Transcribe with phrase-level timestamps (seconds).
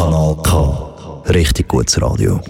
[0.00, 1.22] Kanal K.
[1.26, 2.40] Richtig gutes Radio.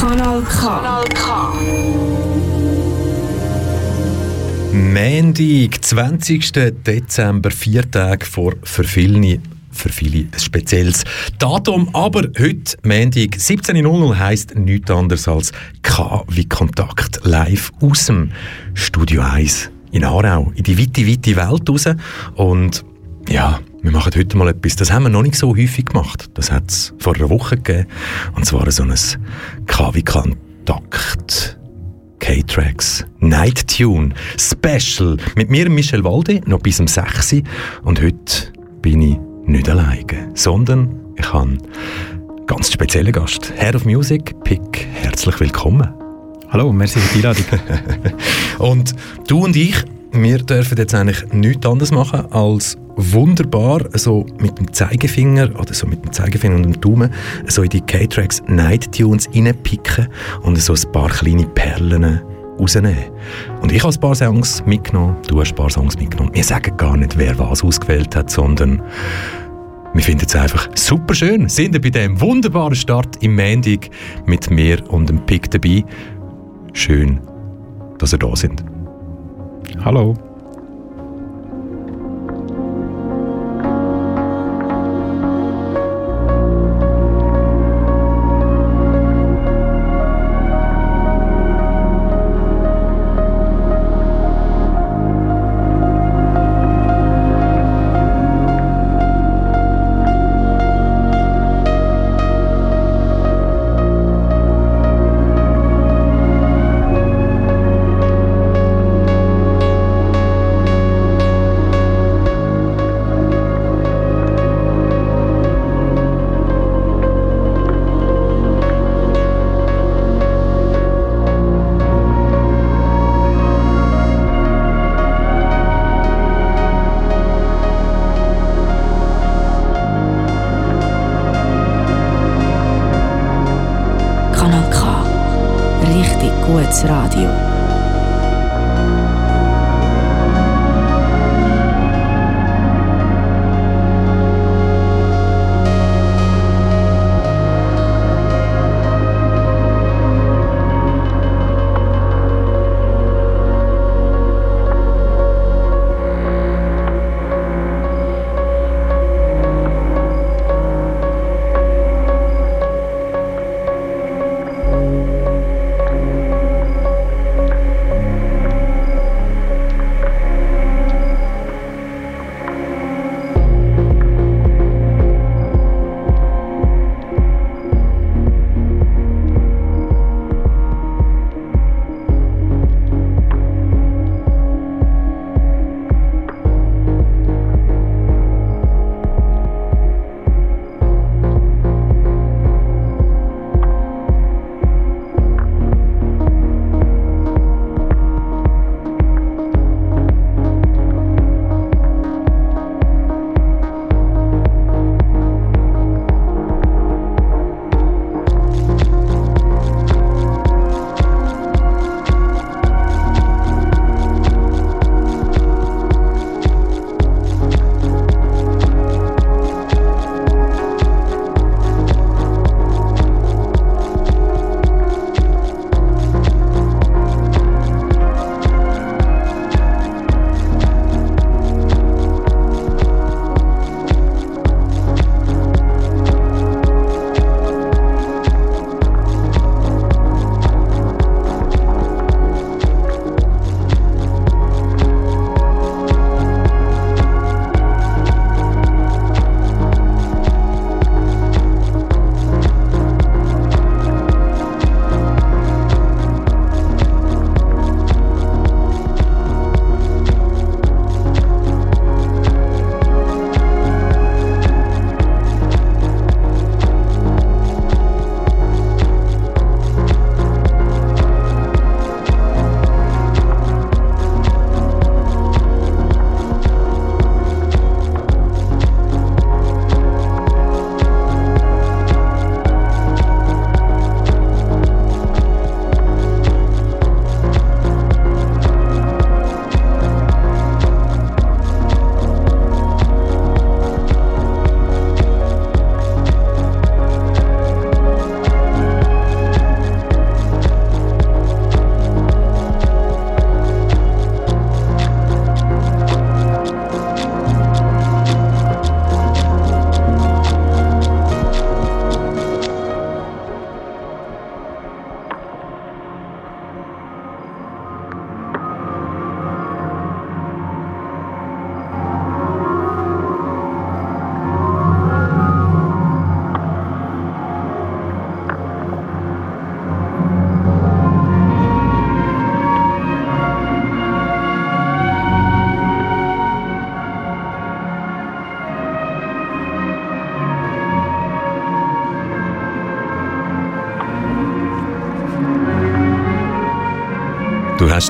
[0.00, 0.60] Kanal K.
[0.62, 1.52] Kanal K.
[4.72, 6.52] Montag, 20.
[6.86, 9.40] Dezember, vier Tage vor für viele,
[9.70, 11.04] für viele ein spezielles
[11.38, 11.94] Datum.
[11.94, 15.52] Aber heute, Montag, 17.00 heisst nichts anderes als
[15.82, 18.32] K wie Kontakt live aus dem
[18.72, 21.84] Studio 1 in Aarau, in die weite, weite Welt raus.
[22.34, 22.84] Und
[23.28, 26.30] ja, wir machen heute mal etwas, das haben wir noch nicht so häufig gemacht.
[26.34, 27.86] Das hat es vor einer Woche gegeben.
[28.34, 28.94] Und zwar so ein
[29.66, 31.58] KW-Kontakt.
[32.20, 37.42] K-Tracks, Night Tune, Special mit mir, Michel Walde, noch bis um 6 Uhr.
[37.84, 38.52] Und heute
[38.82, 41.62] bin ich nicht alleine, sondern ich habe einen
[42.46, 43.52] ganz speziellen Gast.
[43.56, 46.07] Head of Music, Pick, herzlich willkommen.
[46.50, 47.44] Hallo, merci für die Einladung.
[48.58, 48.94] und
[49.26, 54.72] du und ich, wir dürfen jetzt eigentlich nichts anderes machen, als wunderbar so mit dem
[54.72, 57.12] Zeigefinger oder so mit dem Zeigefinger und dem Daumen
[57.48, 60.08] so in die K-Tracks Night Tunes reinpicken
[60.40, 62.22] und so ein paar kleine Perlen
[62.58, 62.96] rausnehmen.
[63.60, 66.34] Und ich habe ein paar Songs mitgenommen, du hast ein paar Songs mitgenommen.
[66.34, 68.82] Wir sagen gar nicht, wer was ausgewählt hat, sondern
[69.92, 71.48] wir finden es einfach super schön.
[71.50, 73.90] Sind wir bei diesem wunderbaren Start im Mendig
[74.24, 75.84] mit mir und dem Pick dabei.
[76.78, 77.20] Schön,
[77.98, 78.64] dass ihr da sind.
[79.84, 80.14] Hallo.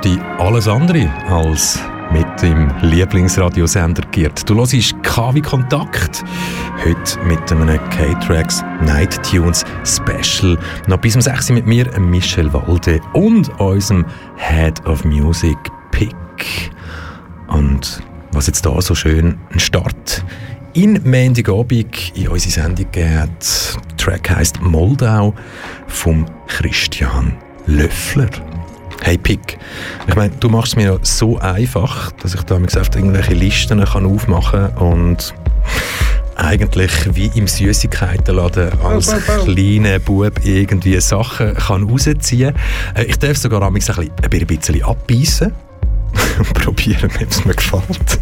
[0.05, 1.81] Dich alles andere als
[2.13, 4.49] mit dem Lieblingsradiosender geirrt.
[4.49, 6.25] Du hörst KW Kontakt.
[6.85, 10.57] Heute mit einem K-Tracks Night Tunes Special.
[10.87, 14.07] Noch bis um 6 Uhr mit mir, Michel Walde und unserem
[14.37, 15.59] Head of Music,
[15.91, 16.71] Pick.
[17.49, 18.01] Und
[18.33, 20.25] was jetzt da so schön ein Start
[20.75, 22.95] in Mendigabend in unsere Sendung hat.
[22.95, 23.29] Der
[23.97, 25.35] Track heisst Moldau
[25.89, 27.37] vom Christian
[27.67, 28.29] Löffler.
[29.09, 29.57] Hey Pick,
[30.07, 34.05] ich meine, du machst es mir so einfach, dass ich da gesagt irgendwelche Listen kann
[34.05, 35.33] aufmachen und
[36.37, 43.03] eigentlich wie im Süßigkeitenladen als kleiner Bub irgendwie Sachen kann rausziehen kann.
[43.03, 45.55] Äh, ich darf sogar ein bisschen, ein bisschen abbeißen
[46.41, 48.21] und probieren, ob es mir gefällt.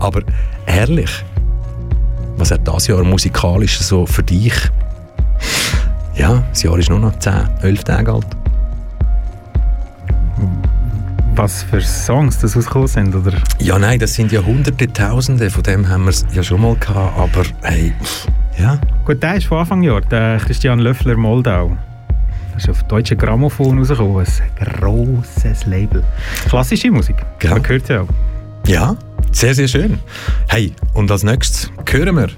[0.00, 0.22] Aber
[0.66, 1.24] ehrlich,
[2.36, 4.54] was hat das Jahr musikalisch so für dich?
[6.16, 7.32] Ja, das Jahr ist nur noch 10,
[7.62, 8.26] 11 Tage alt
[11.36, 13.32] was für Songs das rausgekommen sind, oder?
[13.58, 16.76] Ja, nein, das sind ja hunderte, tausende, von dem haben wir es ja schon mal
[16.76, 17.92] gehabt, aber hey,
[18.58, 18.80] ja.
[19.04, 21.76] Gut, der ist von Anfang Jahr, der Christian Löffler Moldau.
[22.54, 24.26] Das ist auf deutsche Grammophon rausgekommen,
[24.58, 26.02] ein grosses Label.
[26.48, 27.50] Klassische Musik, ja.
[27.50, 28.08] man hört ja auch.
[28.66, 28.96] Ja,
[29.30, 29.98] sehr, sehr schön.
[30.48, 32.28] Hey, und als nächstes hören wir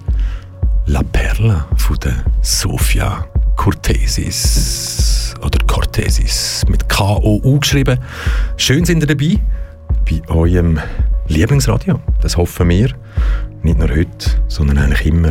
[0.86, 3.24] La Perla von der Sofia
[3.54, 7.98] Cortesis oder Cortesis mit K-O-U geschrieben.
[8.56, 9.38] Schön sind ihr dabei
[10.08, 10.78] bei eurem
[11.28, 12.00] Lieblingsradio.
[12.20, 12.90] Das hoffen wir.
[13.62, 15.30] Nicht nur heute, sondern eigentlich immer.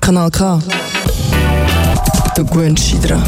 [0.00, 0.60] Kanal K.
[2.36, 3.22] Du gewöhnst dran.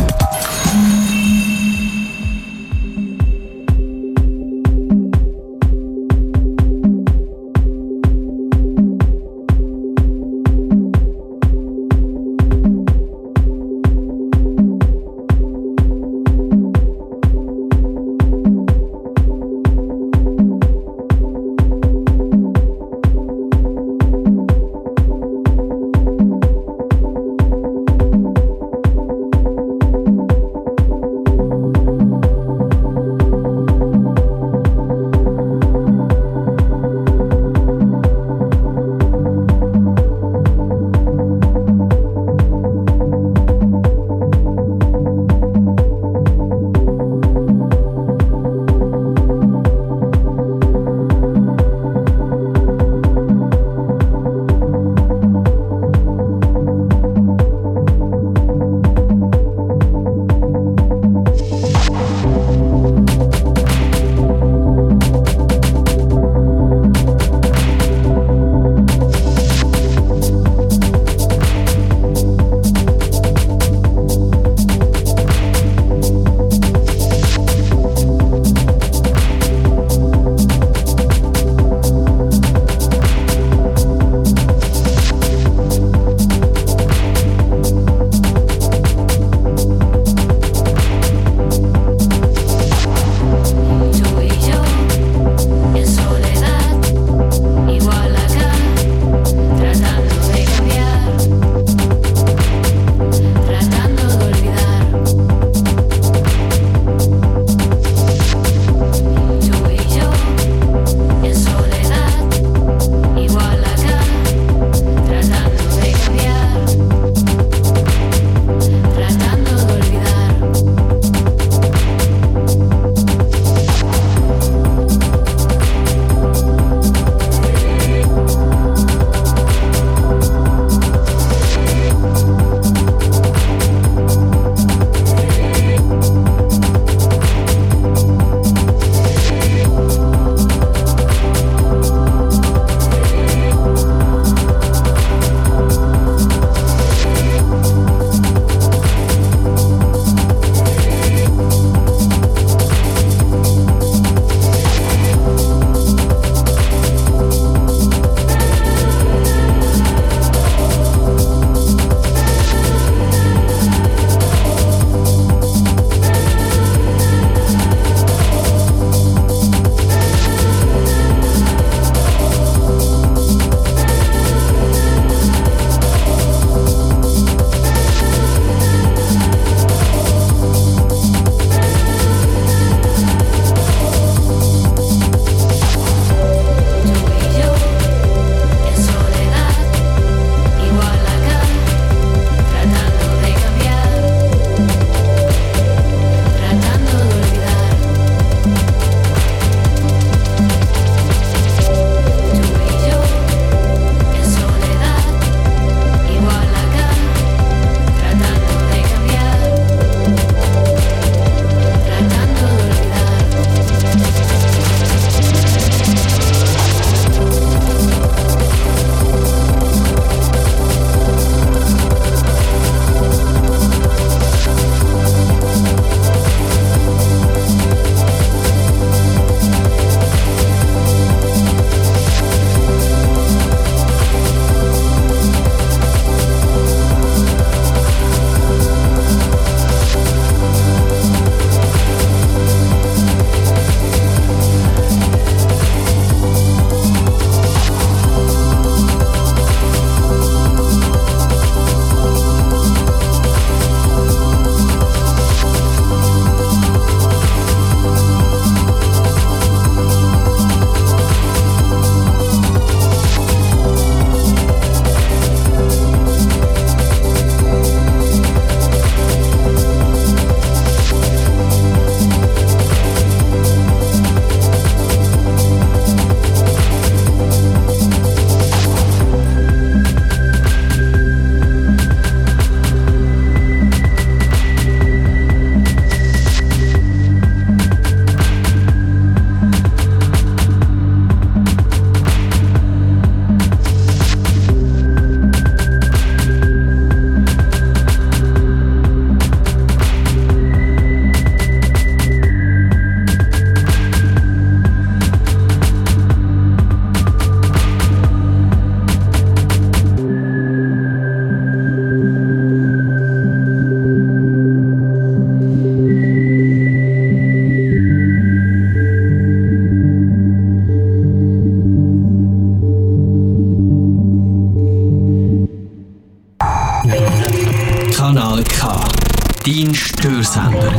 [329.47, 330.73] Dein Störsender.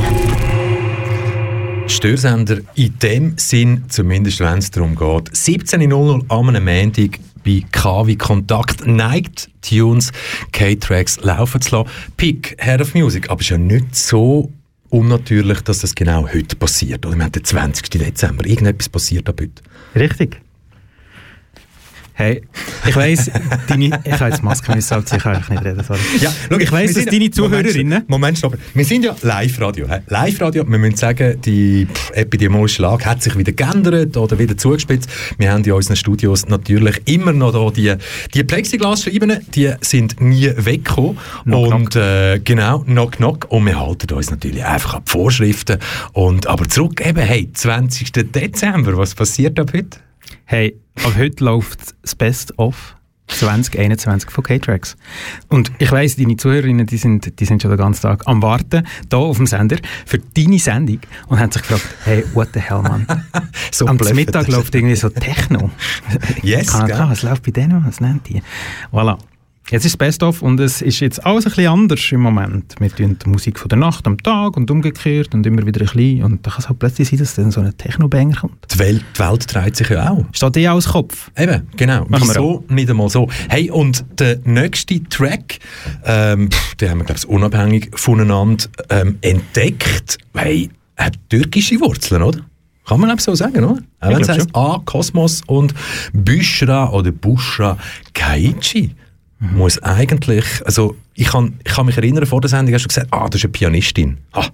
[1.88, 5.32] Störsender in dem Sinn, zumindest wenn es darum geht.
[5.32, 10.12] 17.00 am Montag bei KW Kontakt Night Tunes
[10.52, 11.90] K-Tracks laufen zu lassen.
[12.18, 14.52] Pick, Head of Music, aber es ist ja nicht so
[14.90, 17.06] unnatürlich, dass das genau heute passiert.
[17.06, 17.90] Oder wir haben den 20.
[17.90, 18.46] Dezember.
[18.46, 19.64] Irgendetwas passiert ab heute.
[19.96, 20.42] Richtig.
[22.20, 22.42] Hey,
[22.88, 23.30] ich weiss,
[23.68, 26.00] deine, ich habe jetzt Maske müssen abziehen, ich kann eigentlich nicht reden, sorry.
[26.20, 28.06] Ja, schau, ich weiss, dass deine Zuhörerinnen...
[28.08, 28.58] Moment, stopp.
[28.74, 29.86] Wir sind ja Live-Radio.
[30.08, 35.08] Live-Radio, wir müssen sagen, die epidemiologische Lage hat sich wieder geändert oder wieder zugespitzt.
[35.38, 37.94] Wir haben in unseren Studios natürlich immer noch da die,
[38.34, 41.20] die Plexiglasscheiben, die sind nie weggekommen.
[41.44, 43.46] Knock, und Äh, genau, knock, knock.
[43.50, 45.78] Und wir halten uns natürlich einfach an die Vorschriften.
[46.14, 48.12] Und, aber zurück eben, hey, 20.
[48.12, 50.00] Dezember, was passiert ab heute?
[50.46, 54.96] Hey, ab heute läuft das Best-of 2021 von K-Tracks.
[55.50, 58.88] Und ich weiss, deine Zuhörerinnen, die sind, die sind schon den ganzen Tag am Warten,
[59.10, 62.82] hier auf dem Sender, für deine Sendung und haben sich gefragt, hey, what the hell,
[62.82, 63.06] man?
[63.72, 65.70] so Am Mittag läuft irgendwie so Techno.
[66.42, 67.06] Yes, Kann, gell?
[67.10, 67.86] was läuft bei denen?
[67.86, 68.42] Was nennt die?
[68.92, 69.18] Voilà.
[69.70, 72.76] Jetzt ist Best-of und es ist jetzt alles ein bisschen anders im Moment.
[72.80, 75.88] Wir tun die Musik von der Nacht am Tag und umgekehrt und immer wieder ein
[75.88, 76.24] bisschen.
[76.24, 78.56] Und dann kann es halt plötzlich sein, dass dann so ein Techno-Banger kommt.
[78.74, 80.24] Die Welt, die Welt dreht sich ja auch.
[80.32, 81.30] Steht dir als Kopf?
[81.38, 82.06] Eben, genau.
[82.08, 83.28] Machen Wieso nicht einmal so?
[83.50, 85.60] Hey, und der nächste Track,
[86.06, 86.48] ähm,
[86.80, 90.18] den haben wir, glaube ich, unabhängig voneinander ähm, entdeckt.
[90.34, 92.40] Hey, hat türkische Wurzeln, oder?
[92.88, 93.82] Kann man eben so sagen, oder?
[94.00, 95.74] Auch wenn es heißt A, Kosmos und
[96.14, 97.78] Büschra oder Bushra
[98.14, 98.96] Kaichi.
[99.40, 103.08] Muss eigentlich, also ich kann, ich kann mich erinnern, vor der Sendung hast du gesagt,
[103.12, 104.18] ah, das ist eine Pianistin.
[104.34, 104.46] Ah.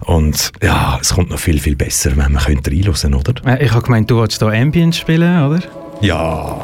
[0.00, 3.34] Und ja, es kommt noch viel, viel besser, wenn man könnte reinhören, oder?
[3.46, 5.60] Äh, Ich habe gemeint, du wolltest hier Ambient spielen, oder?
[6.00, 6.60] Ja,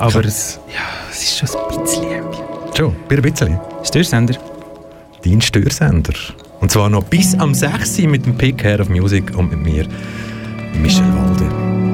[0.00, 0.80] Aber es, ja,
[1.12, 2.76] es ist schon ein bisschen Ambient.
[2.76, 3.58] schon, ein bisschen.
[3.84, 4.34] Störsender.
[5.24, 6.14] dein Störsender.
[6.60, 8.00] Und zwar noch bis am 6.
[8.00, 9.86] Uhr mit dem Pick Hair of Music und mit mir,
[10.82, 11.93] Michel Walde.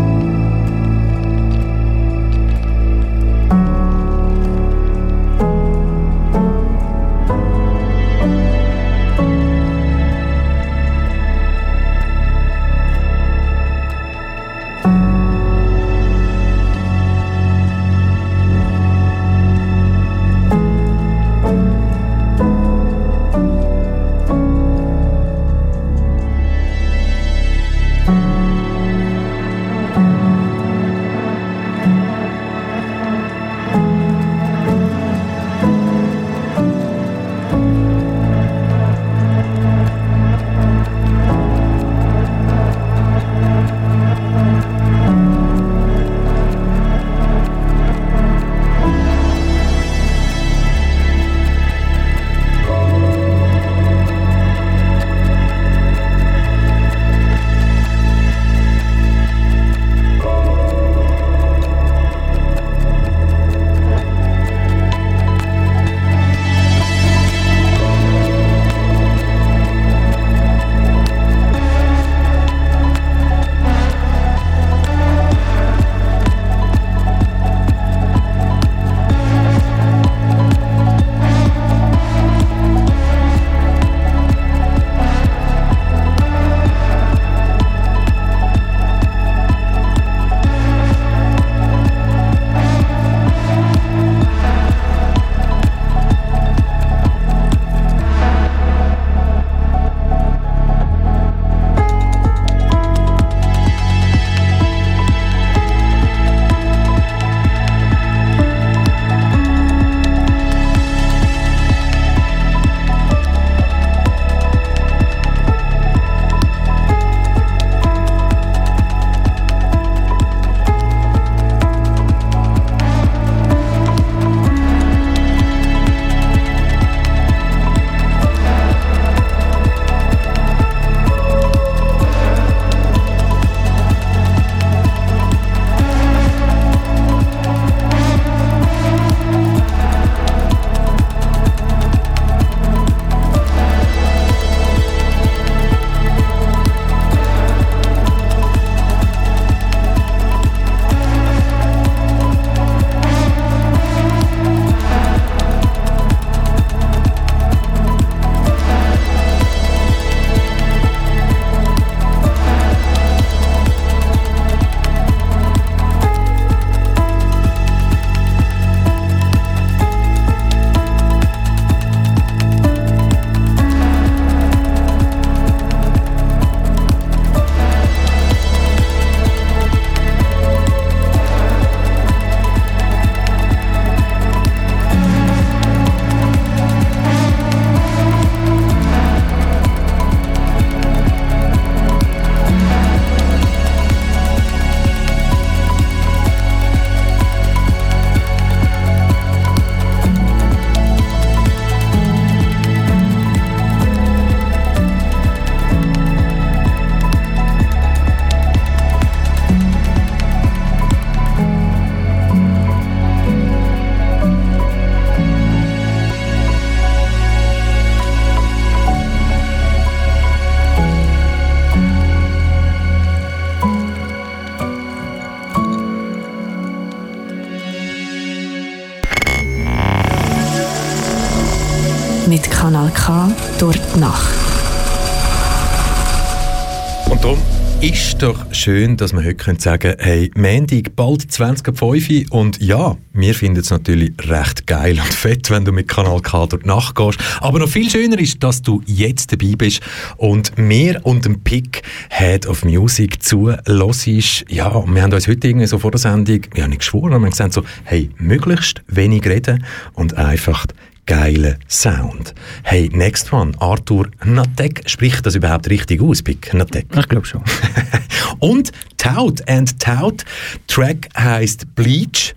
[238.61, 243.71] Schön, dass wir heute sagen können, hey, Mendig, bald 20.05 und ja, wir finden es
[243.71, 247.17] natürlich recht geil und fett, wenn du mit Kanal K durch die Nacht gehst.
[247.39, 249.81] Aber noch viel schöner ist, dass du jetzt dabei bist
[250.17, 254.45] und mir und dem Pick Head of Music zuhörst.
[254.47, 257.21] Ja, wir haben uns heute irgendwie so vor der Sendung, wir haben nicht geschworen, aber
[257.21, 260.67] wir haben gesagt so, hey, möglichst wenig reden und einfach
[261.05, 262.33] geilen Sound.
[262.63, 264.83] Hey, next one, Arthur Natek.
[264.85, 266.53] Spricht das überhaupt richtig aus, Pick?
[266.53, 266.85] Natek?
[266.95, 267.43] Ich glaube schon.
[268.39, 270.23] Und Tout and Tout.
[270.67, 272.33] Track heisst Bleach.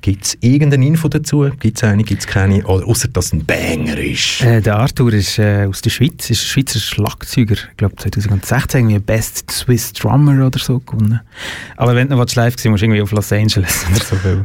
[0.00, 1.50] Gibt es irgendeine Info dazu?
[1.60, 2.64] Gibt es eine, gibt es keine?
[2.66, 4.40] Oder außer dass es ein Banger ist?
[4.42, 7.54] Äh, der Arthur ist äh, aus der Schweiz, ist ein Schweizer Schlagzeuger.
[7.54, 11.20] Ich glaube 2016 irgendwie Best Swiss Drummer oder so gewonnen.
[11.76, 14.44] Aber wenn du noch live gesehen musst du irgendwie auf Los Angeles oder so.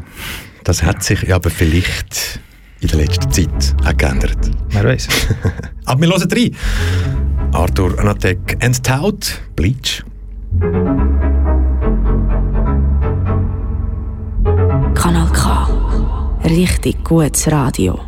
[0.64, 2.40] Das hat sich ja, aber vielleicht
[2.82, 4.38] in der letzten Zeit auch geändert.
[4.70, 5.08] wer weiß.
[5.86, 6.56] Aber wir hören rein.
[7.54, 10.04] Arthur Natek and Tout, Bleach.
[14.96, 15.68] Kanal K.
[16.46, 18.00] Richtig gutes Radio.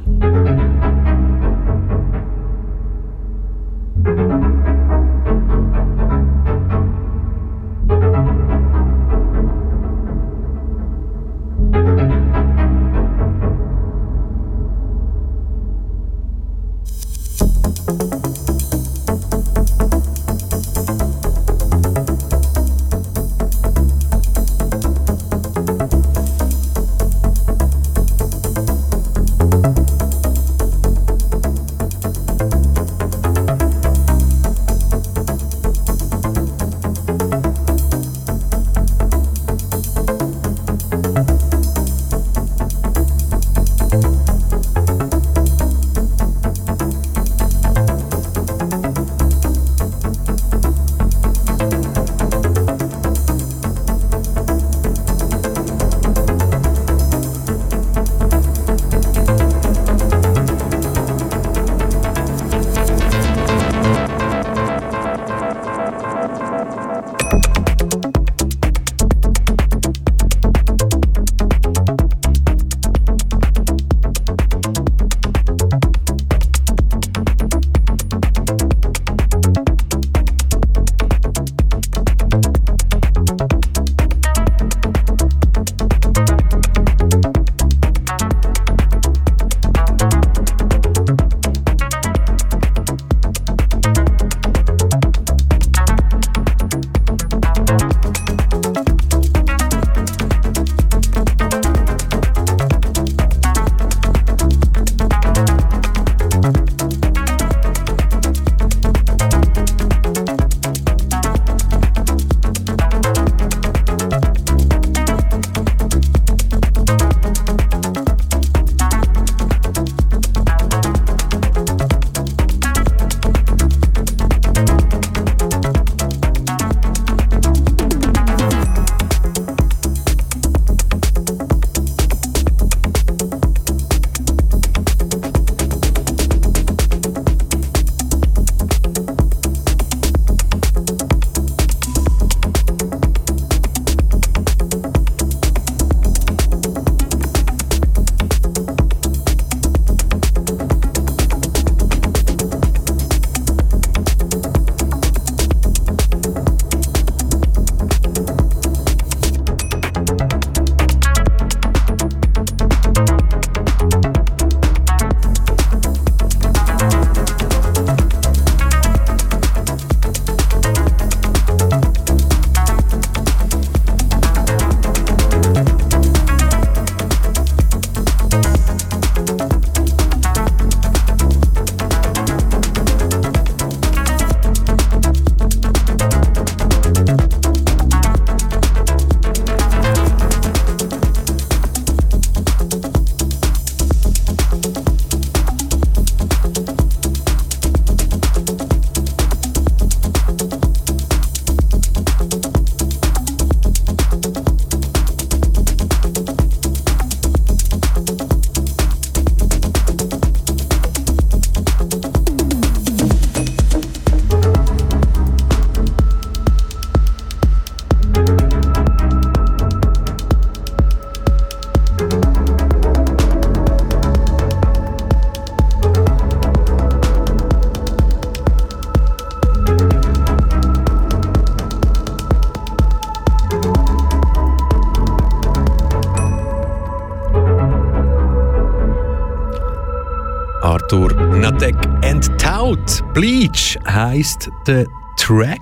[242.63, 243.03] Tout.
[243.13, 244.85] Bleach heisst der
[245.17, 245.59] Track.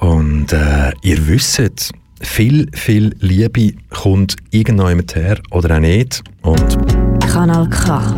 [0.00, 6.22] Und äh, ihr wisst, viel, viel Liebe kommt irgendjemand her oder auch nicht.
[6.40, 6.78] Und
[7.30, 8.16] Kanal K.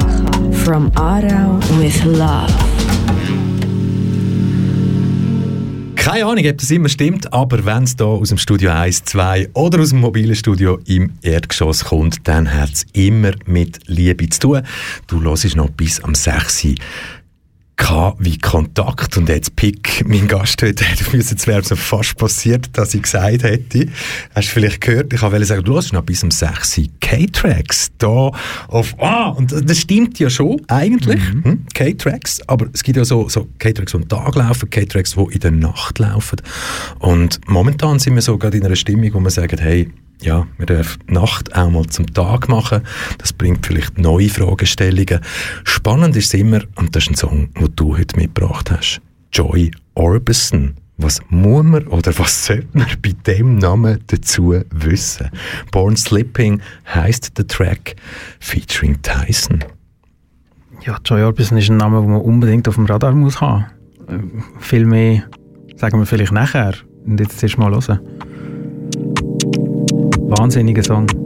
[0.53, 2.53] From Aarau with Love.
[5.97, 9.49] keine Ahnung, ob das immer stimmt, aber wenn es da aus dem Studio 1, 2
[9.55, 14.41] oder aus dem mobilen Studio im Erdgeschoss kommt, dann hat es immer mit Liebe zu
[14.41, 14.63] tun.
[15.07, 16.67] Du hörst noch bis am 6.
[18.19, 23.03] Wie Kontakt und jetzt Pick, mein Gast heute, es wäre so fast passiert, dass ich
[23.03, 23.87] gesagt hätte,
[24.35, 27.91] hast du vielleicht gehört, ich wollte sagen, du hast noch bis um 6 Uhr K-Tracks.
[27.99, 28.31] Da
[28.69, 31.45] auf, ah, und das stimmt ja schon, eigentlich, mhm.
[31.45, 35.35] hm, K-Tracks, aber es gibt ja so, so K-Tracks, die am Tag laufen, K-Tracks, die
[35.35, 36.41] in der Nacht laufen.
[36.99, 39.91] Und momentan sind wir so gerade in einer Stimmung, wo wir sagen, hey,
[40.25, 42.83] ja, wir dürfen Nacht auch mal zum Tag machen.
[43.19, 45.21] Das bringt vielleicht neue Fragestellungen.
[45.65, 49.01] Spannend ist immer, und das ist ein Song, den du heute mitgebracht hast.
[49.33, 50.75] Joy Orbison.
[50.97, 55.29] Was muss man oder was sollte man bei dem Namen dazu wissen?
[55.73, 57.97] Born Slipping heißt der Track
[58.39, 59.65] featuring Tyson.
[60.87, 63.67] Ja, Joy Orbison ist ein Name, den man unbedingt auf dem Radar muss haben.
[64.07, 64.19] Äh,
[64.61, 65.25] viel mehr
[65.77, 66.75] sagen wir vielleicht nachher.
[67.05, 67.99] Und jetzt erst mal hören.
[70.27, 71.24] Wahnsinniger Song.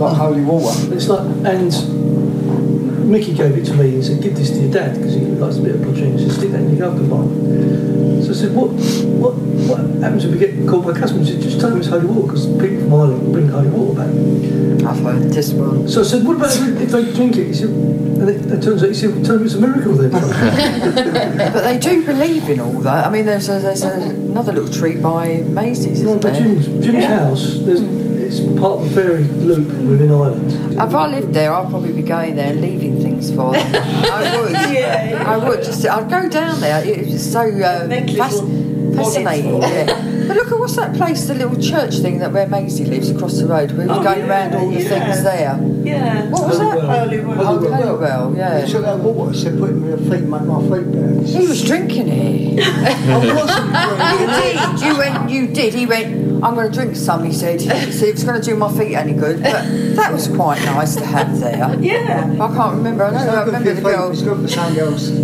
[0.00, 0.94] Like holy water.
[0.94, 4.96] It's like, and Mickey gave it to me and said, give this to your dad
[4.96, 6.18] because he likes a bit of poutine.
[6.18, 7.24] He said, stick that in your yoga bar.
[8.24, 8.70] So I said, what,
[9.20, 11.28] what, what happens if we get called by customers?
[11.28, 14.00] He said, just tell them it's holy water because people from Ireland bring holy water
[14.00, 14.86] back.
[14.86, 15.86] I've heard this one.
[15.86, 17.48] So I said, what about if they drink it?
[17.48, 20.10] He said, and it, it turns out, he said, tell them it's a miracle then.
[21.52, 23.06] but they do believe in all that.
[23.06, 26.42] I mean, there's, a, there's a, another little treat by Macy's, No, isn't but there?
[26.42, 27.99] Jim's, Jim's house, there's,
[28.30, 30.74] it's part of a fairy loop within Ireland.
[30.74, 33.74] If I lived there, I'd probably be going there and leaving things for them.
[33.74, 34.50] I would.
[34.70, 35.24] Yeah.
[35.26, 35.64] I would.
[35.64, 36.82] Just, I'd go down there.
[36.84, 38.40] It's so uh, Make fas-
[38.96, 39.60] fascinating.
[39.62, 39.86] Yeah.
[40.28, 43.38] But look at what's that place, the little church thing that where Maisie lives across
[43.38, 43.72] the road.
[43.72, 44.88] We were Oh, going yeah, around all the yeah.
[44.88, 45.58] things there.
[45.82, 46.30] Yeah.
[46.30, 46.80] What was that?
[46.80, 47.40] Holy Well.
[47.64, 48.64] Oh, Holywell, yeah.
[48.66, 51.22] Took that water, said put in my feet, my feet better.
[51.22, 52.39] He was drinking it.
[52.66, 53.70] I wasn't
[54.20, 54.80] you did.
[54.86, 55.30] You went.
[55.30, 55.74] You did.
[55.74, 56.30] He went.
[56.44, 57.24] I'm going to drink some.
[57.24, 57.60] He said.
[57.60, 59.42] He said it's going to do my feet any good.
[59.42, 59.62] But
[59.96, 61.74] that was quite nice to have there.
[61.80, 62.24] Yeah.
[62.40, 63.04] I can't remember.
[63.04, 64.12] I, It's know, I not good for remember your the feet, girls.
[64.12, 65.10] it's good for something else.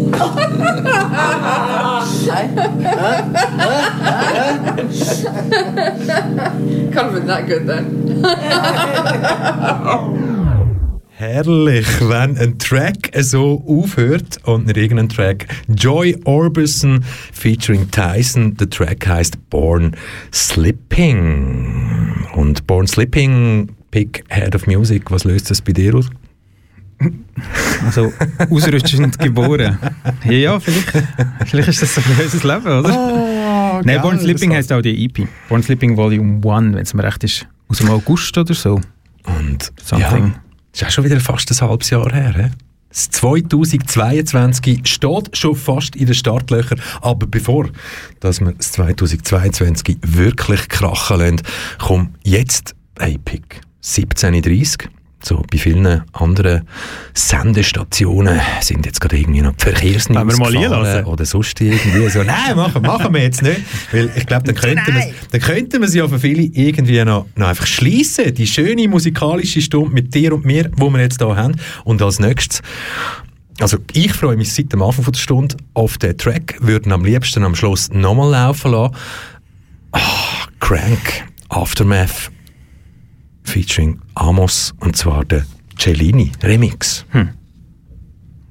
[5.77, 7.87] Can't have been that good then.
[11.19, 15.47] Herrlich, wenn ein Track so aufhört und nicht irgendein Track.
[15.67, 17.03] Joy Orbison
[17.33, 18.55] featuring Tyson.
[18.59, 19.97] Der Track heißt Born
[20.31, 22.13] Slipping.
[22.35, 26.11] Und Born Slipping, Pick Head of Music, was löst das bei dir aus?
[27.87, 28.13] Also,
[28.51, 29.79] ausrüstend geboren.
[30.27, 30.93] Ja, ja, vielleicht,
[31.47, 32.95] vielleicht ist das so ein unser Leben, oder?
[32.95, 35.27] Oh, Nein, Born Slipping heisst auch die EP.
[35.49, 37.47] Born Slipping Volume 1, wenn es mir recht ist.
[37.69, 38.83] Aus dem August oder so.
[39.25, 40.27] Und Something.
[40.27, 40.41] ja,
[40.77, 42.35] ist auch schon wieder fast ein halbes Jahr her.
[42.35, 42.51] He?
[42.89, 47.69] Das 2022 steht schon fast in den Startlöchern, aber bevor
[48.21, 51.43] dass wir das 2022 wirklich krachen lassen,
[51.79, 53.61] kommt jetzt ein Pick.
[53.83, 54.89] 17.30
[55.27, 56.69] So, bei vielen anderen
[57.13, 60.39] Sendestationen sind jetzt gerade irgendwie noch die Verkehrsnews
[61.05, 62.23] oder sonst irgendwie so.
[62.23, 63.61] Nein, machen, machen wir jetzt nicht.
[63.91, 67.27] Weil ich glaube, dann könnten wir dann könnten wir sie ja für viele irgendwie noch,
[67.35, 68.35] noch einfach schließen.
[68.35, 71.57] Die schöne musikalische Stunde mit dir und mir, wo wir jetzt hier haben.
[71.83, 72.63] Und als nächstes
[73.59, 77.05] also ich freue mich seit dem Anfang von der Stunde auf den Track, würden am
[77.05, 78.95] liebsten am Schluss nochmal laufen lassen.
[79.91, 82.31] Ah, Crank, Aftermath,
[83.47, 85.45] featuring Amos, und zwar der
[85.79, 87.05] Cellini Remix.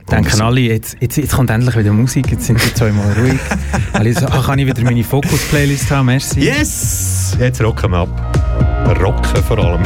[0.09, 3.39] Denken alle, jetzt, jetzt, jetzt kommt endlich wieder Musik, jetzt sind die zwei mal ruhig.
[3.93, 6.41] Alle so, ah, kann ich wieder meine Fokus-Playlist haben, merci.
[6.41, 7.35] Yes!
[7.39, 8.99] Jetzt rocken wir ab.
[9.01, 9.83] Rocken vor allem.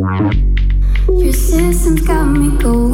[0.00, 2.89] Your system's got me going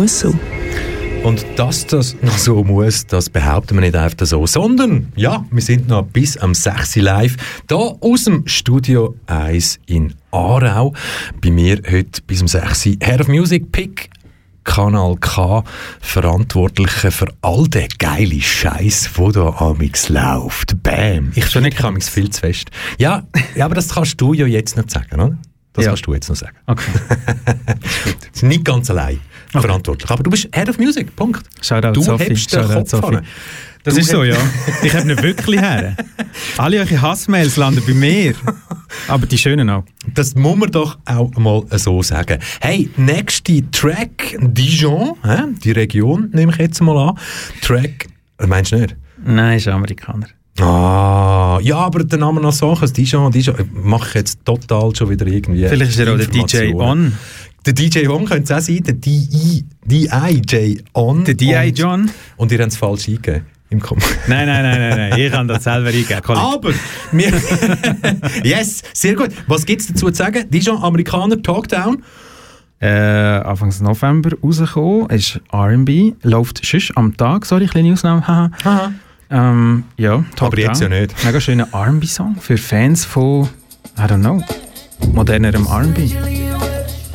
[0.00, 0.34] muss so.
[1.24, 5.60] Und dass das noch so muss, das behaupten wir nicht einfach so, sondern ja, wir
[5.60, 6.96] sind noch bis am 6.
[6.96, 7.36] Uhr live,
[7.66, 10.94] da aus dem Studio 1 in Aarau.
[11.42, 12.86] Bei mir heute bis am 6.
[12.86, 14.08] Uhr Head of Music Pick
[14.64, 15.62] Kanal K
[16.00, 20.82] Verantwortliche für all den geilen Scheiß, wo da amix läuft.
[20.82, 21.32] Bam.
[21.34, 22.70] Ich schon nicht amix viel zu fest.
[22.98, 23.24] Ja,
[23.54, 25.36] ja, aber das kannst du ja jetzt nicht sagen, oder?
[25.74, 25.90] Das Ja.
[25.90, 26.56] kannst du jetzt noch sagen.
[26.66, 26.90] Okay.
[27.46, 29.20] Das ist nicht ganz allein
[29.52, 30.10] verantwortlich.
[30.10, 31.44] Aber du bist Head of Music, Punkt.
[31.62, 32.24] Shoutout du Sophie.
[32.24, 33.26] hebst den Shoutout Kopf an.
[33.82, 34.36] Das Du ist so, ja.
[34.82, 35.96] Ich habe nicht wirklich her.
[36.58, 38.34] Alle eure Hassmails landen bei mir.
[39.08, 39.84] Aber die schönen auch.
[40.14, 42.38] Das muss man doch auch mal so sagen.
[42.60, 45.44] Hey, nächste Track, Dijon, hä?
[45.64, 47.18] die Region nehme ich jetzt mal an.
[47.62, 48.96] Track, äh, meinst du nicht?
[49.24, 50.26] Nein, ist Amerikaner.
[50.58, 55.26] Ah, ja, aber der Name noch also Dijon, Dijon, mache ich jetzt total schon wieder
[55.26, 55.66] irgendwie.
[55.66, 56.74] Vielleicht ist er auch der DJ.
[56.74, 57.14] On.
[57.66, 61.24] Der DJ On könnte es auch sein, der DI, DIJ On.
[61.24, 62.10] Der DI Und- John?
[62.36, 63.46] Und ihr habt es falsch eingegeben.
[63.72, 65.20] Im Kom Nein, nein, nein, nein, nein.
[65.20, 66.22] Ich kann das selber eingeben.
[66.22, 66.44] Kollege.
[66.44, 66.72] Aber,
[67.12, 67.32] wir
[68.42, 69.28] yes, sehr gut.
[69.46, 70.50] Was gibt es dazu zu sagen?
[70.50, 72.02] Dijon, Amerikaner, Talkdown.
[72.80, 78.50] Äh, Anfangs November rausgekommen, ist R&B, läuft sonst am Tag, sorry, kleine Ausnahme, haha.
[78.64, 78.92] Aha.
[79.30, 81.14] Ähm, ja, Talk Aber jetzt ja nicht.
[81.24, 83.48] Mega schöner R&B-Song für Fans von,
[83.98, 84.42] I don't know,
[85.12, 86.10] modernerem R&B.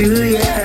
[0.00, 0.59] to you.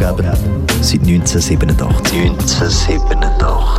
[0.00, 0.32] Donaugeber
[0.80, 2.30] seit 1987.
[2.30, 3.69] 1987.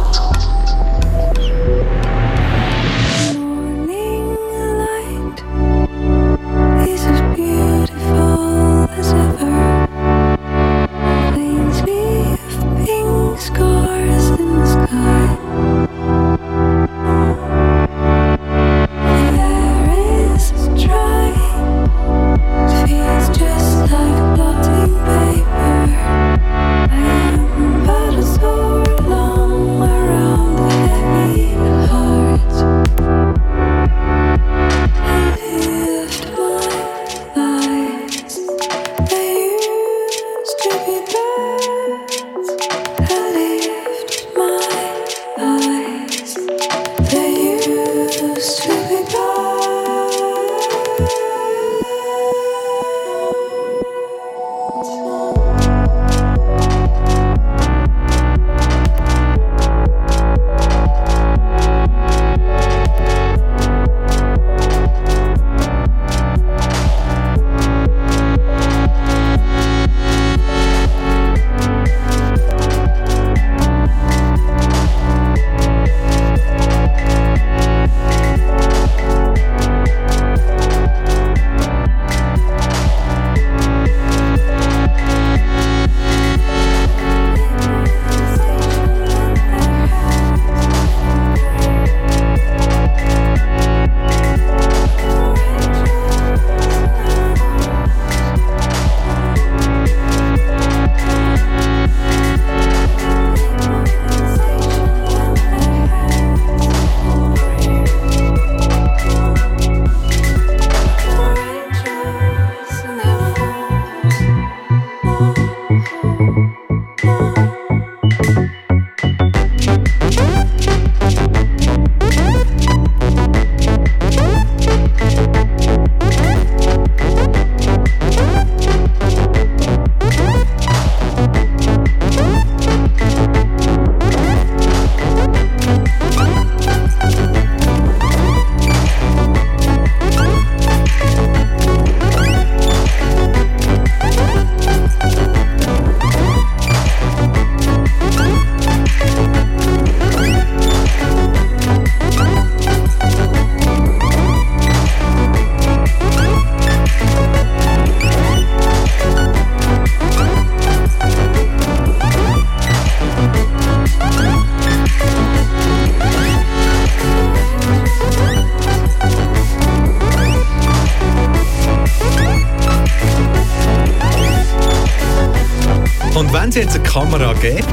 [176.91, 177.63] Kamera gäbe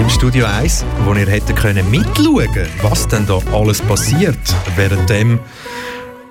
[0.00, 2.46] im Studio 1, wo ihr hättet können mitschauen
[2.82, 4.38] was denn da alles passiert,
[4.76, 5.40] währenddem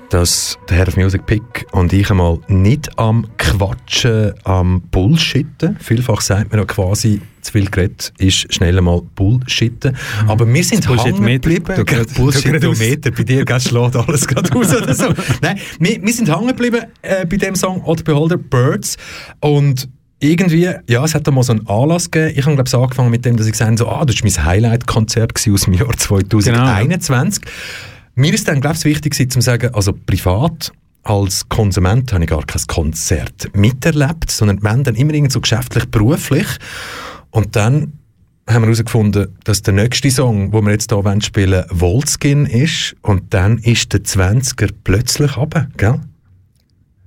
[0.09, 5.77] dass der Herr of Music Pick und ich einmal nicht am Quatschen, am Bullshitten.
[5.81, 9.97] Vielfach sagt man ja quasi, zu viel geredet ist schnell einmal Bullshitten.
[10.25, 11.65] Aber wir sind hängen geblieben.
[11.67, 13.11] Du du gerade Bullshit-Meter.
[13.11, 15.13] Bei dir gell, schlägt alles gerade raus oder so.
[15.41, 18.97] Nein, wir, wir sind hängen geblieben äh, bei dem Song Odd Beholder Birds
[19.41, 19.89] und
[20.19, 22.37] irgendwie, ja, es hat da mal so einen Anlass gegeben.
[22.37, 24.29] Ich habe, glaube ich, angefangen mit dem, dass ich gesagt habe, so, ah, das war
[24.29, 27.43] mein Highlight-Konzert aus dem Jahr 2021.
[28.15, 32.29] Mir ist dann, glaube ich, wichtig gewesen, zu sagen, also privat als Konsument habe ich
[32.29, 36.47] gar kein Konzert miterlebt, sondern wenn dann immer irgendwie so geschäftlich, beruflich.
[37.31, 37.93] Und dann
[38.47, 42.95] haben wir herausgefunden, dass der nächste Song, den wir jetzt hier wollen spielen Wolfskin ist.
[43.01, 46.01] Und dann ist der 20er plötzlich runter, gell?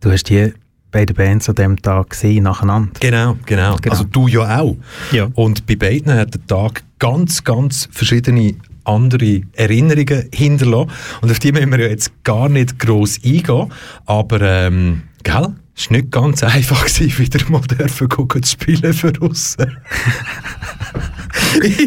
[0.00, 0.52] Du hast die
[0.92, 2.92] beiden Bands an diesem Tag gesehen, nacheinander.
[3.00, 3.92] Genau, genau, Genau.
[3.92, 4.76] Also du ja auch.
[5.10, 5.28] Ja.
[5.34, 10.90] Und bei beiden hat der Tag ganz, ganz verschiedene andere Erinnerungen hinterlassen.
[11.20, 13.72] Und auf die müssen wir ja jetzt gar nicht gross eingehen.
[14.06, 15.54] Aber, ähm, gell?
[15.76, 16.86] Es war nicht ganz einfach,
[17.18, 19.56] wieder mal dürfen gucken, zu spielen für uns.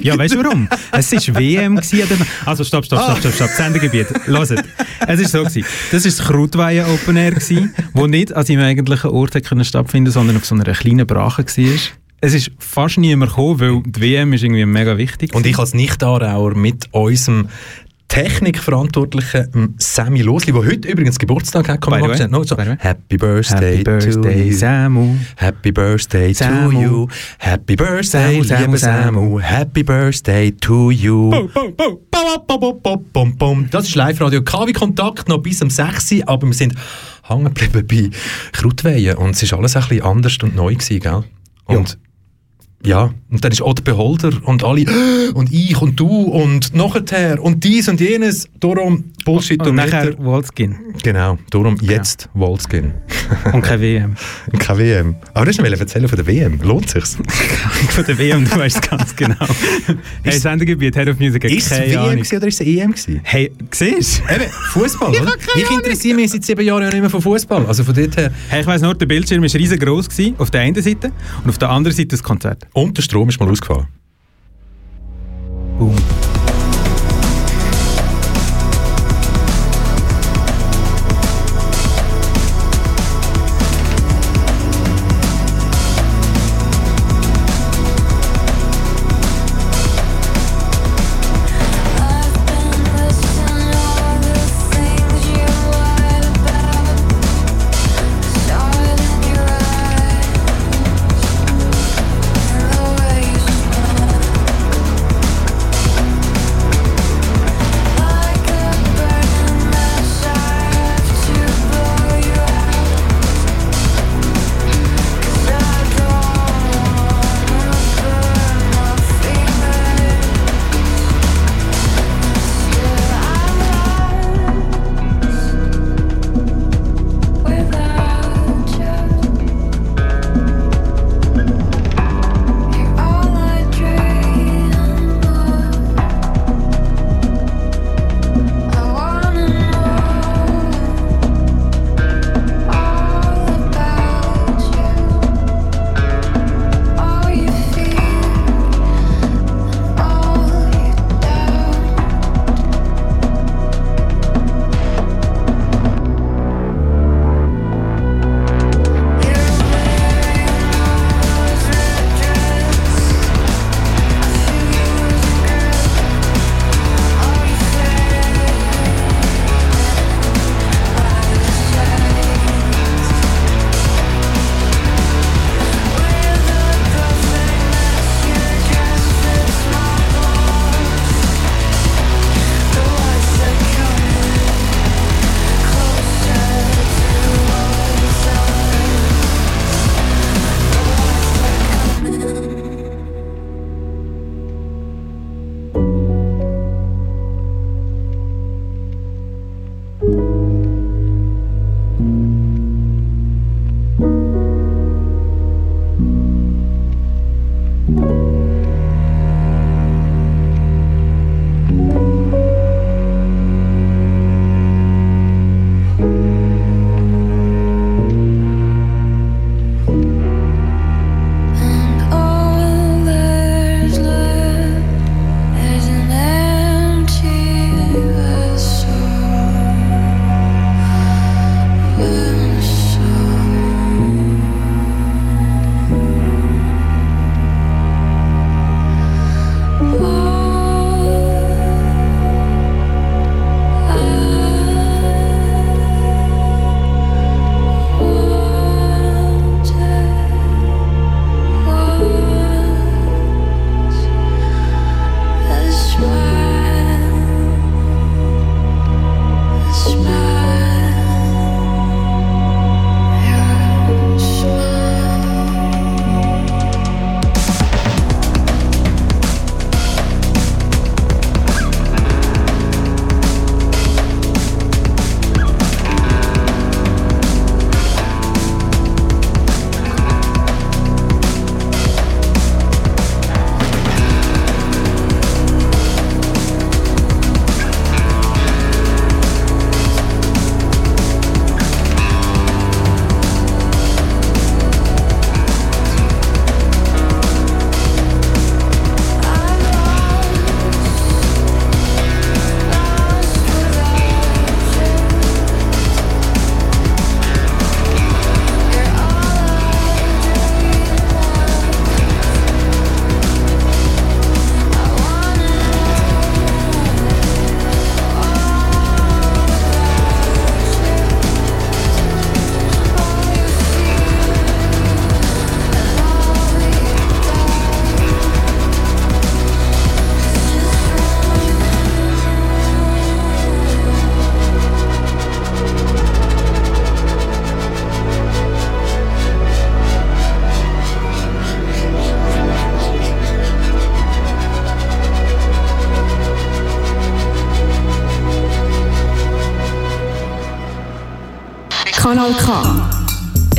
[0.02, 0.68] Ja, weißt du warum?
[0.92, 1.80] Es war WM.
[2.46, 3.50] Also, stopp, stopp, stopp, stopp, stopp.
[3.50, 4.08] Sendegebiet.
[4.26, 4.66] Hört.
[5.08, 5.44] Es war so.
[5.44, 5.66] Gewesen.
[5.92, 10.12] Das war das Krautweihen Open Air, gewesen, wo nicht an seinem eigentlichen Ort können stattfinden
[10.12, 11.80] sondern auf so einer kleinen Brache war.
[12.22, 15.34] Es ist fast niemand gekommen, weil die WM ist irgendwie mega wichtig.
[15.36, 17.50] Und ich als Nicht-Aarauer mit unserem
[18.08, 22.32] Technikverantwortlichen ähm, Sammy Losli, der heute übrigens Geburtstag hat, kann man.
[22.32, 22.56] No, so.
[22.58, 24.58] Happy Birthday, Happy Birthday, to.
[24.58, 25.16] Samu.
[25.36, 26.72] Happy Birthday Samu.
[26.72, 27.08] to you.
[27.40, 29.04] Happy Birthday, Samu, Samu, lieber Samu.
[29.04, 29.40] Samu.
[29.42, 31.50] Happy Birthday to you.
[33.72, 34.42] Das ist Live-Radio.
[34.44, 36.76] KW Kontakt noch bis um 6 Uhr, aber wir sind
[37.24, 38.18] hängen geblieben bei
[38.52, 41.24] Krautweihen und es war alles ein bisschen anders und neu, gewesen, gell?
[41.66, 42.05] Und ja,
[43.30, 44.86] und dann ist Odd Beholder und alle
[45.34, 48.48] und ich und du und nachher und dies und jenes.
[48.60, 50.18] Darum Bullshit und und nachher.
[50.18, 50.76] Wolfskin.
[51.04, 52.94] Genau, darum jetzt Wolfskin.
[53.52, 54.16] Und keine WM.
[54.60, 55.16] Keine WM.
[55.34, 56.60] Aber du hast erzählen von der WM.
[56.62, 57.16] Lohnt sich's?
[57.90, 59.36] Von der WM, du weißt es ganz genau.
[60.24, 62.12] hey, Sendegebiet, Head of Music, Ist es WM Ahnung.
[62.18, 63.22] gewesen oder ist es EM gewesen?
[63.24, 64.36] Hey, siehst du?
[64.36, 65.34] Eben, Fußball, oder?
[65.56, 67.66] Ich interessiere mich seit sieben Jahren ja nicht mehr für Fußball.
[67.66, 68.32] Also von dort her.
[68.50, 71.12] Hey, ich weiss nur, der Bildschirm war riesengroß gewesen, auf der einen Seite
[71.44, 72.68] und auf der anderen Seite das Konzert.
[72.74, 73.88] Und der Strom ist mal ausgefallen.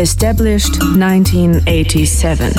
[0.06, 2.54] Established 1987.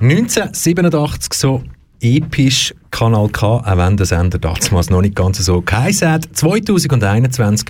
[0.00, 1.62] 1987 so
[2.00, 6.28] episch Kanal K, auch wenn der Sender damals noch nicht ganz so geheißen hat.
[6.32, 7.68] 2021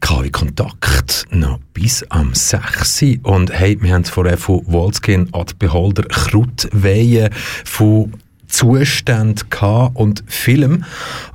[0.00, 3.04] KW Kontakt noch bis am 6.
[3.22, 7.30] Und hey, wir haben vorher von Wolskin ad Beholder Krautwehen
[7.64, 8.12] von
[8.48, 10.84] Zustand gehabt und Film.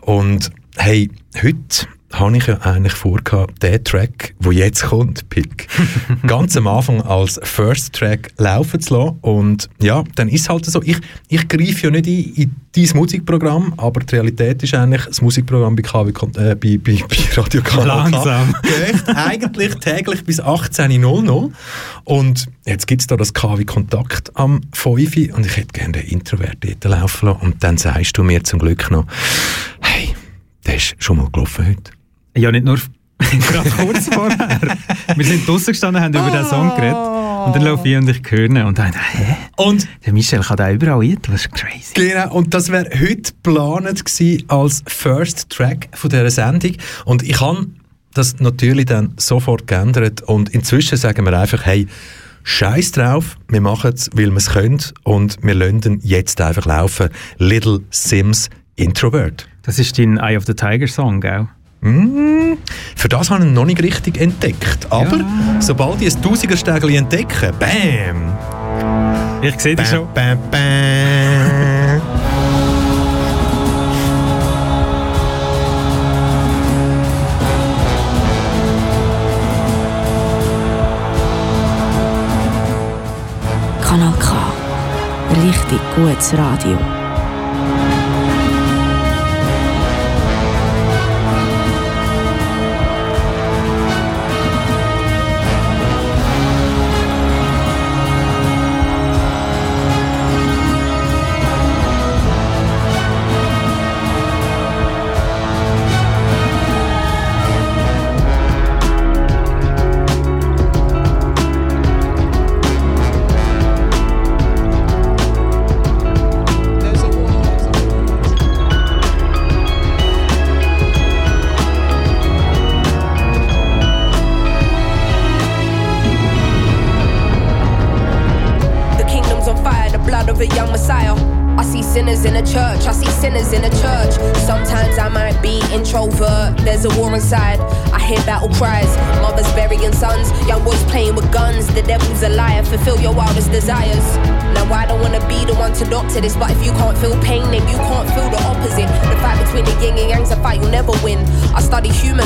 [0.01, 1.09] Und hey,
[1.41, 5.67] heute habe ich ja eigentlich vorgehabt, den Track, der jetzt kommt, Pick,
[6.27, 9.17] ganz am Anfang als First Track laufen zu lassen.
[9.21, 10.97] Und ja, dann ist es halt so, ich,
[11.27, 15.75] ich greife ja nicht ein in dein Musikprogramm, aber die Realität ist eigentlich, das Musikprogramm
[15.75, 18.55] bei, KW, äh, bei, bei, bei Radio Kanal Langsam.
[18.63, 21.51] geht eigentlich täglich bis 18.00
[22.03, 26.07] und jetzt gibt es da das KW Kontakt am 5 und ich hätte gerne den
[26.07, 29.05] Introvert dort laufen lassen und dann sagst du mir zum Glück noch,
[29.81, 30.15] hey,
[30.65, 31.91] der ist schon mal gelaufen heute.
[32.35, 32.77] Ja, nicht nur
[33.51, 34.59] gerade kurz vorher.
[35.15, 36.95] Wir sind draußen gestanden, haben über den Song geredet.
[36.95, 39.35] Und dann laufe ich und ich höre und dann, hä?
[39.57, 41.93] Und der Michel kann da überall rein, das ist crazy.
[41.95, 46.73] Genau, und das wäre heute geplant gewesen als First Track von dieser Sendung.
[47.05, 47.67] Und ich habe
[48.13, 51.87] das natürlich dann sofort geändert und inzwischen sagen wir einfach, hey,
[52.43, 57.09] Scheiß drauf, wir machen es, weil wir es können und wir lassen jetzt einfach laufen.
[57.37, 59.47] Little Sims Introvert.
[59.63, 61.47] Das ist dein Eye of the Tiger Song, gell?
[61.81, 62.57] Mm,
[62.95, 64.87] für das habe ich ihn noch nicht richtig entdeckt.
[64.91, 65.25] Aber Ja.
[65.59, 68.33] sobald ich ein Tausigerstägli entdecke, bam!
[69.41, 70.07] Ich sehe dich schon.
[70.13, 72.01] Bam, bam.
[83.83, 84.35] Kanal K.
[85.43, 86.77] Richtig gutes Radio.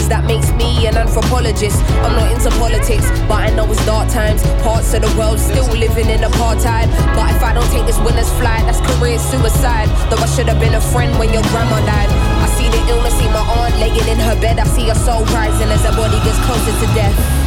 [0.08, 1.80] That makes me an anthropologist.
[2.04, 4.44] I'm not into politics, but I know it's dark times.
[4.62, 6.92] Parts of the world still living in apartheid.
[7.16, 9.88] But if I don't take this winner's flight, that's career suicide.
[10.12, 12.10] Though I should have been a friend when your grandma died.
[12.12, 14.60] I see the illness, see my aunt laying in her bed.
[14.60, 17.45] I see her soul rising as her body gets closer to death.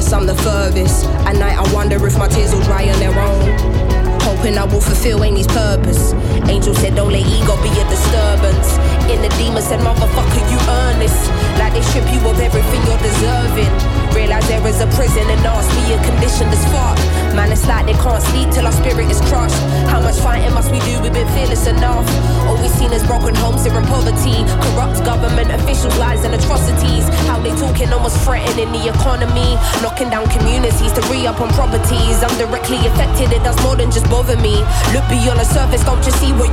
[0.00, 1.04] But I'm the furthest.
[1.28, 4.20] At night, I wonder if my tears will dry on their own.
[4.22, 6.12] Hoping I will fulfill Amy's purpose.
[6.48, 8.78] Angel said, Don't let ego be a disturbance.
[9.12, 11.28] In the demon said, Motherfucker, you earn this.
[11.58, 13.89] Like they strip you of everything you're deserving.
[14.14, 16.98] Realize there is a prison and me a condition as fuck.
[17.34, 19.56] Man, it's like they can't sleep till our spirit is crushed.
[19.86, 21.00] How much fighting must we do?
[21.00, 22.06] We've been fearless enough.
[22.46, 24.42] All we've seen is broken homes here in poverty.
[24.62, 27.06] Corrupt government officials, lies and atrocities.
[27.30, 29.54] How they talking almost threatening the economy.
[29.82, 32.22] Knocking down communities to re up on properties.
[32.22, 34.58] I'm directly affected, it does more than just bother me.
[34.92, 36.49] Look beyond the surface, don't just see what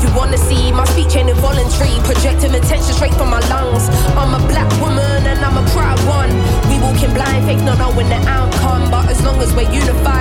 [9.58, 10.17] we're unified,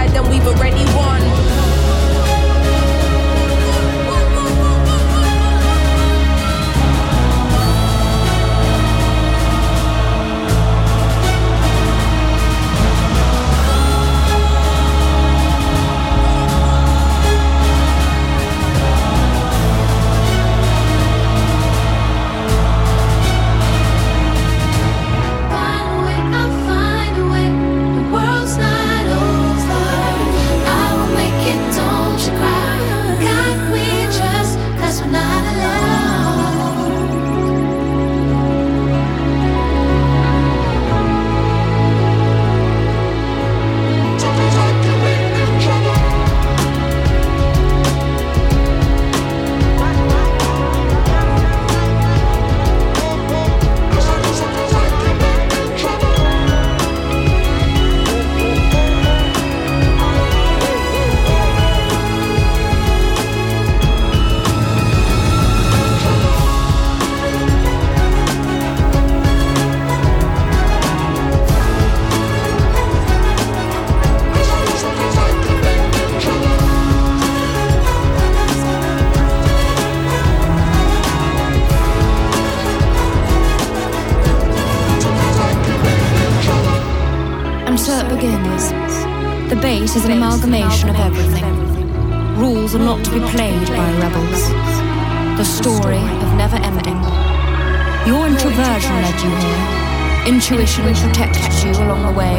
[101.67, 102.37] you along the way.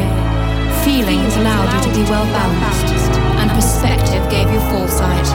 [0.84, 3.12] Feelings allowed you to be well balanced.
[3.40, 5.28] And perspective gave you foresight.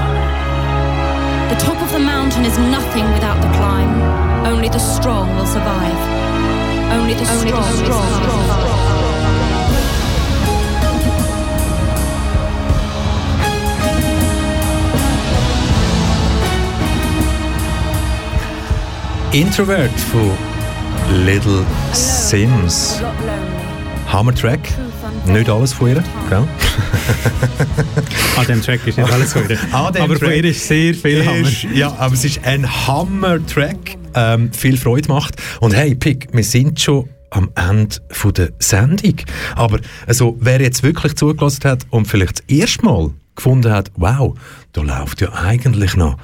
[1.52, 3.94] The top of the mountain is nothing without the climb.
[4.46, 6.00] Only the strong will survive.
[6.92, 8.02] Only the strong, will
[8.42, 8.94] survive.
[19.34, 20.38] Introvert von
[21.26, 23.02] Little Sims.
[24.14, 24.60] Hammer Track.
[25.26, 26.48] Nicht alles von ihr, gell?
[28.38, 29.58] An dem Track ist nicht alles von ihr.
[29.72, 31.48] Aber von Track ihr ist sehr viel Hammer.
[31.48, 33.98] ist- Ja, aber es ist ein Hammer-Track.
[34.16, 35.36] Ähm, viel Freude macht.
[35.62, 39.16] Und hey, Pick, wir sind schon am Ende von der Sendung.
[39.56, 44.36] Aber also, wer jetzt wirklich zugelassen hat und vielleicht das erste Mal gefunden hat, wow,
[44.74, 46.18] da läuft ja eigentlich noch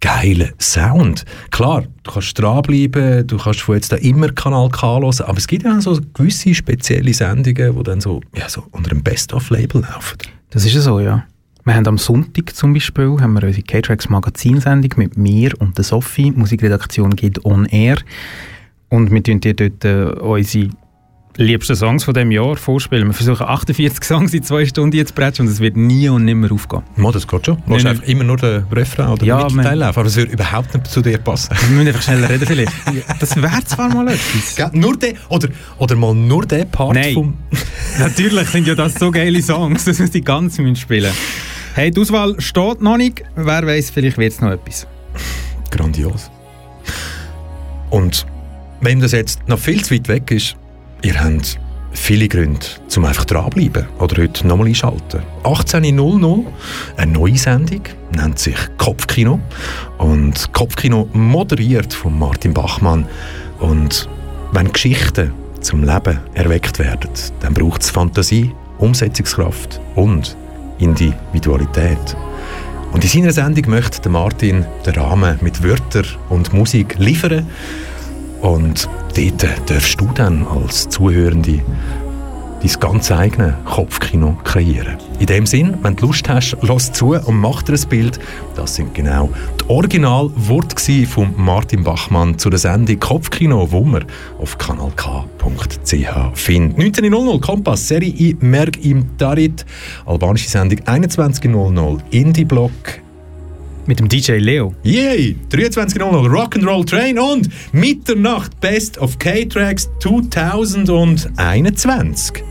[0.00, 1.24] geiler Sound.
[1.50, 5.46] Klar, du kannst dranbleiben, du kannst von jetzt da immer Kanal K hören, aber es
[5.46, 10.18] gibt ja so gewisse spezielle Sendungen, die dann so, ja, so unter einem Best-of-Label laufen.
[10.50, 11.24] Das ist ja so, ja.
[11.64, 15.84] Wir haben am Sonntag zum Beispiel haben wir unsere K-Tracks Magazinsendung mit mir und der
[15.84, 16.30] Sophie.
[16.30, 17.98] Musikredaktion geht on air.
[18.88, 20.70] Und wir tun dir dort äh, unsere
[21.36, 23.08] liebsten Songs von diesem Jahr vorspielen.
[23.08, 26.52] Wir versuchen 48 Songs in zwei Stunden jetzt zu und es wird nie und nimmer
[26.52, 26.82] aufgehen.
[26.96, 27.56] Mo, das geht schon.
[27.66, 27.86] Du nein.
[27.86, 30.86] einfach immer nur den Refrain oder Ja, den Mittelteil laufen, aber es würde überhaupt nicht
[30.88, 31.56] zu dir passen.
[31.60, 32.72] Wir müssen einfach schneller reden vielleicht.
[33.20, 34.56] Das wäre zwar mal etwas.
[34.56, 34.70] Gell?
[34.72, 37.14] Nur der, oder, oder mal nur der Part Nein.
[37.14, 37.36] vom...
[37.98, 41.12] Natürlich sind ja das so geile Songs, dass wir die ganz müssen spielen
[41.74, 43.22] Hey, die Auswahl steht noch nicht.
[43.36, 44.86] Wer weiß, vielleicht wird es noch etwas.
[45.70, 46.30] Grandios.
[47.90, 48.26] Und
[48.80, 50.56] wenn das jetzt noch viel zu weit weg ist,
[51.02, 51.58] ihr habt
[51.92, 55.22] viele Gründe, zum einfach dranbleiben oder heute nochmal einschalten.
[55.42, 56.44] 18.00,
[56.96, 57.82] eine neue Sendung,
[58.14, 59.40] nennt sich Kopfkino.
[59.98, 63.06] Und Kopfkino moderiert von Martin Bachmann.
[63.58, 64.08] Und
[64.52, 70.36] wenn Geschichten zum Leben erweckt werden, dann braucht es Fantasie, Umsetzungskraft und
[70.78, 72.16] Individualität.
[72.92, 77.46] Und in seiner Sendung möchte Martin den Rahmen mit Wörtern und Musik liefern.
[78.40, 81.60] Und dort darfst du dann als Zuhörende
[82.62, 84.96] dein ganz eigene Kopfkino kreieren.
[85.18, 88.18] In dem Sinn, wenn du Lust hast, lass zu und mach dir ein Bild.
[88.54, 89.30] Das sind genau
[89.60, 94.04] die Originalworte von Martin Bachmann zu der Sendung Kopfkino, wo man
[94.38, 95.14] auf kanalk.ch
[96.34, 96.78] findet.
[96.78, 99.64] 19.00 Kompass, Serie i Merg im Tarit,
[100.04, 102.72] albanische Sendung 21.00 Indie-Block
[103.90, 104.72] Mit dem DJ Leo.
[104.84, 105.34] Yay!
[105.50, 112.44] 23.00 Rock'n'Roll Train und Mitternacht Best of K-Tracks 2021.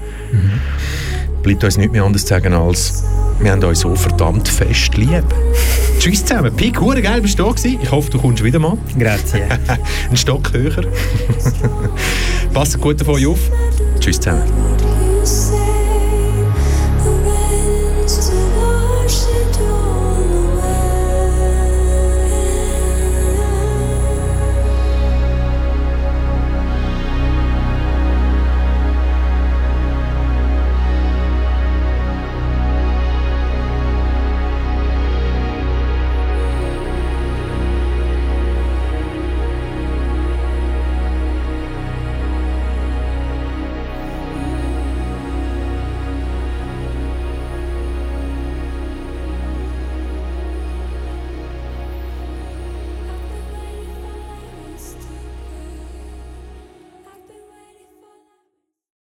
[1.41, 3.05] Bleibt uns nicht mehr anders zu sagen als
[3.39, 5.23] wir haben euch so verdammt fest lieb.
[5.97, 6.53] Tschüss zusammen.
[6.53, 7.79] Pik, hure geil bist du da gewesen.
[7.81, 8.77] Ich hoffe, du kommst wieder mal.
[8.99, 9.43] Grazie.
[10.09, 10.83] Ein Stock höher.
[12.53, 13.39] Passt gut auf euch auf.
[14.01, 14.43] Tschüss zusammen.